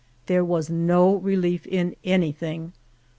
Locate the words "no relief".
0.67-1.67